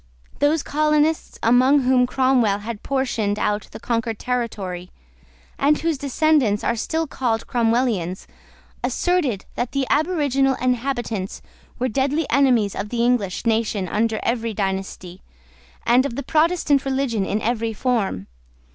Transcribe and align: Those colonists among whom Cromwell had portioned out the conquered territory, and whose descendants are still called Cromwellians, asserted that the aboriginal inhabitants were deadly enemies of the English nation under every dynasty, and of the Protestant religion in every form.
Those 0.39 0.63
colonists 0.63 1.37
among 1.43 1.81
whom 1.81 2.07
Cromwell 2.07 2.61
had 2.61 2.81
portioned 2.81 3.37
out 3.37 3.67
the 3.69 3.79
conquered 3.79 4.17
territory, 4.17 4.89
and 5.59 5.77
whose 5.77 5.99
descendants 5.99 6.63
are 6.63 6.75
still 6.75 7.05
called 7.05 7.45
Cromwellians, 7.45 8.25
asserted 8.83 9.45
that 9.53 9.73
the 9.73 9.85
aboriginal 9.91 10.55
inhabitants 10.55 11.43
were 11.77 11.87
deadly 11.87 12.25
enemies 12.31 12.75
of 12.75 12.89
the 12.89 13.03
English 13.05 13.45
nation 13.45 13.87
under 13.87 14.19
every 14.23 14.55
dynasty, 14.55 15.21
and 15.85 16.03
of 16.03 16.15
the 16.15 16.23
Protestant 16.23 16.83
religion 16.83 17.23
in 17.23 17.39
every 17.39 17.71
form. 17.71 18.25